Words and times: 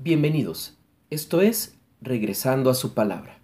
Bienvenidos. 0.00 0.76
Esto 1.10 1.40
es 1.40 1.76
Regresando 2.00 2.70
a 2.70 2.74
su 2.74 2.94
palabra. 2.94 3.40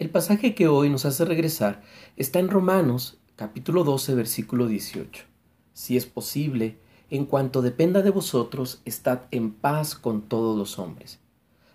El 0.00 0.10
pasaje 0.10 0.52
que 0.52 0.66
hoy 0.66 0.90
nos 0.90 1.04
hace 1.04 1.24
regresar 1.24 1.80
está 2.16 2.40
en 2.40 2.48
Romanos 2.48 3.18
capítulo 3.36 3.84
12 3.84 4.16
versículo 4.16 4.66
18. 4.66 5.22
Si 5.72 5.96
es 5.96 6.06
posible, 6.06 6.76
en 7.08 7.24
cuanto 7.24 7.62
dependa 7.62 8.02
de 8.02 8.10
vosotros, 8.10 8.82
estad 8.84 9.20
en 9.30 9.52
paz 9.52 9.94
con 9.94 10.22
todos 10.22 10.58
los 10.58 10.80
hombres. 10.80 11.20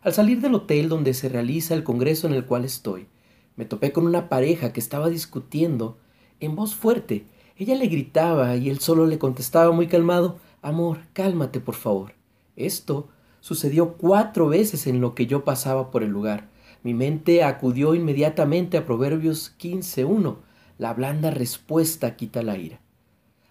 Al 0.01 0.11
salir 0.11 0.41
del 0.41 0.55
hotel 0.55 0.89
donde 0.89 1.13
se 1.13 1.29
realiza 1.29 1.73
el 1.73 1.85
congreso 1.85 2.27
en 2.27 2.33
el 2.33 2.43
cual 2.43 2.65
estoy, 2.65 3.07
me 3.55 3.63
topé 3.63 3.93
con 3.93 4.05
una 4.05 4.27
pareja 4.27 4.73
que 4.73 4.81
estaba 4.81 5.07
discutiendo 5.07 5.99
en 6.41 6.53
voz 6.57 6.75
fuerte. 6.75 7.25
Ella 7.55 7.75
le 7.75 7.87
gritaba 7.87 8.57
y 8.57 8.69
él 8.69 8.79
solo 8.79 9.05
le 9.05 9.19
contestaba 9.19 9.71
muy 9.71 9.87
calmado, 9.87 10.37
Amor, 10.61 10.99
cálmate 11.13 11.61
por 11.61 11.75
favor. 11.75 12.11
Esto 12.57 13.07
Sucedió 13.47 13.93
cuatro 13.93 14.49
veces 14.49 14.87
en 14.87 14.99
lo 14.99 15.15
que 15.15 15.25
yo 15.25 15.45
pasaba 15.45 15.89
por 15.89 16.03
el 16.03 16.09
lugar. 16.09 16.49
Mi 16.83 16.93
mente 16.93 17.45
acudió 17.45 17.95
inmediatamente 17.95 18.75
a 18.75 18.85
Proverbios 18.85 19.55
15.1. 19.57 20.35
La 20.77 20.93
blanda 20.93 21.31
respuesta 21.31 22.17
quita 22.17 22.43
la 22.43 22.57
ira. 22.57 22.81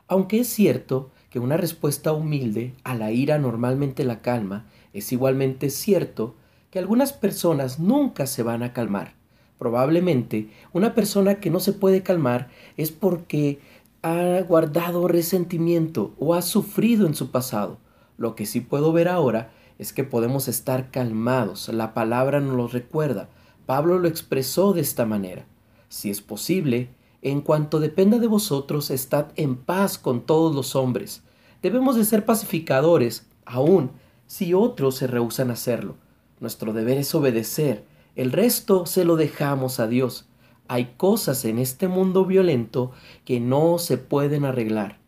Aunque 0.06 0.40
es 0.40 0.48
cierto 0.48 1.12
que 1.30 1.38
una 1.38 1.56
respuesta 1.56 2.12
humilde 2.12 2.74
a 2.84 2.94
la 2.94 3.10
ira 3.10 3.38
normalmente 3.38 4.04
la 4.04 4.20
calma, 4.20 4.66
es 4.92 5.12
igualmente 5.12 5.70
cierto 5.70 6.34
que 6.70 6.78
algunas 6.78 7.14
personas 7.14 7.78
nunca 7.78 8.26
se 8.26 8.42
van 8.42 8.62
a 8.62 8.74
calmar. 8.74 9.14
Probablemente 9.58 10.50
una 10.74 10.94
persona 10.94 11.36
que 11.40 11.48
no 11.48 11.58
se 11.58 11.72
puede 11.72 12.02
calmar 12.02 12.50
es 12.76 12.92
porque 12.92 13.60
ha 14.02 14.42
guardado 14.46 15.08
resentimiento 15.08 16.14
o 16.18 16.34
ha 16.34 16.42
sufrido 16.42 17.06
en 17.06 17.14
su 17.14 17.30
pasado. 17.30 17.78
Lo 18.18 18.34
que 18.34 18.44
sí 18.44 18.60
puedo 18.60 18.92
ver 18.92 19.08
ahora 19.08 19.55
es 19.78 19.92
que 19.92 20.04
podemos 20.04 20.48
estar 20.48 20.90
calmados. 20.90 21.68
La 21.68 21.94
palabra 21.94 22.40
nos 22.40 22.56
lo 22.56 22.68
recuerda. 22.68 23.28
Pablo 23.66 23.98
lo 23.98 24.08
expresó 24.08 24.72
de 24.72 24.80
esta 24.80 25.06
manera. 25.06 25.46
Si 25.88 26.10
es 26.10 26.20
posible, 26.20 26.90
en 27.22 27.40
cuanto 27.40 27.80
dependa 27.80 28.18
de 28.18 28.26
vosotros, 28.26 28.90
estad 28.90 29.26
en 29.36 29.56
paz 29.56 29.98
con 29.98 30.22
todos 30.22 30.54
los 30.54 30.76
hombres. 30.76 31.22
Debemos 31.62 31.96
de 31.96 32.04
ser 32.04 32.24
pacificadores, 32.24 33.26
aun 33.44 33.90
si 34.26 34.54
otros 34.54 34.96
se 34.96 35.06
rehúsan 35.06 35.50
a 35.50 35.54
hacerlo. 35.54 35.96
Nuestro 36.40 36.72
deber 36.72 36.98
es 36.98 37.14
obedecer. 37.14 37.84
El 38.14 38.32
resto 38.32 38.86
se 38.86 39.04
lo 39.04 39.16
dejamos 39.16 39.80
a 39.80 39.86
Dios. 39.86 40.26
Hay 40.68 40.94
cosas 40.96 41.44
en 41.44 41.58
este 41.58 41.88
mundo 41.88 42.24
violento 42.24 42.92
que 43.24 43.40
no 43.40 43.78
se 43.78 43.98
pueden 43.98 44.44
arreglar. 44.44 44.98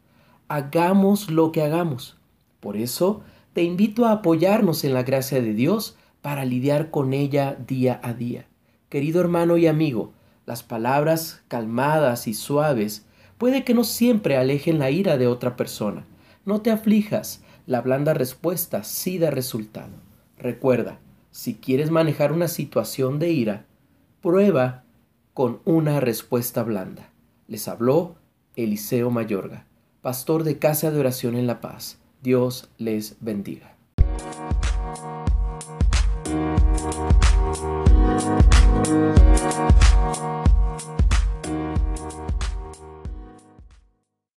Hagamos 0.49 1.31
lo 1.31 1.53
que 1.53 1.63
hagamos. 1.63 2.17
Por 2.61 2.77
eso, 2.77 3.23
te 3.59 3.65
invito 3.65 4.07
a 4.07 4.13
apoyarnos 4.13 4.85
en 4.85 4.95
la 4.95 5.03
gracia 5.03 5.43
de 5.43 5.53
Dios 5.53 5.97
para 6.23 6.45
lidiar 6.45 6.93
con 6.93 7.13
ella 7.13 7.57
día 7.67 7.99
a 8.05 8.13
día. 8.13 8.47
Querido 8.89 9.21
hermano 9.21 9.57
y 9.57 9.67
amigo, 9.67 10.13
las 10.47 10.63
palabras 10.63 11.43
calmadas 11.49 12.29
y 12.29 12.35
suaves 12.35 13.05
puede 13.37 13.65
que 13.65 13.75
no 13.75 13.83
siempre 13.83 14.37
alejen 14.37 14.79
la 14.79 14.93
ira 14.93 15.19
de 15.19 15.27
otra 15.27 15.57
persona. 15.57 16.07
No 16.45 16.61
te 16.61 16.71
aflijas, 16.71 17.43
la 17.67 17.81
blanda 17.81 18.15
respuesta 18.15 18.85
sí 18.85 19.19
da 19.19 19.33
resultado. 19.33 19.95
Recuerda, 20.39 21.01
si 21.33 21.57
quieres 21.57 21.91
manejar 21.91 22.31
una 22.31 22.47
situación 22.47 23.19
de 23.19 23.33
ira, 23.33 23.67
prueba 24.23 24.85
con 25.35 25.59
una 25.65 25.99
respuesta 25.99 26.63
blanda. 26.63 27.11
Les 27.49 27.67
habló 27.67 28.15
Eliseo 28.55 29.11
Mayorga, 29.11 29.67
pastor 30.01 30.45
de 30.45 30.59
Casa 30.61 30.93
de 30.93 31.01
Oración 31.01 31.35
en 31.35 31.49
La 31.49 31.61
Paz. 31.61 31.99
Dios 32.21 32.69
les 32.79 33.17
bendiga. 33.21 33.77